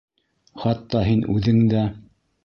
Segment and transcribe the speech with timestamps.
[0.61, 1.83] Хатта һин үҙең дә.